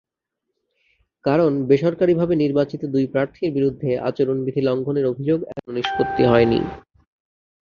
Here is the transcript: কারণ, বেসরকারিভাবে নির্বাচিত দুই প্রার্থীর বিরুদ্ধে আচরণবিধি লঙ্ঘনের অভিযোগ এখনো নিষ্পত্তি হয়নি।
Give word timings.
কারণ, 1.25 1.51
বেসরকারিভাবে 1.69 2.33
নির্বাচিত 2.35 2.81
দুই 2.93 3.05
প্রার্থীর 3.13 3.49
বিরুদ্ধে 3.51 3.89
আচরণবিধি 4.07 4.61
লঙ্ঘনের 4.67 5.05
অভিযোগ 5.05 5.39
এখনো 5.51 5.71
নিষ্পত্তি 5.77 6.23
হয়নি। 6.25 6.59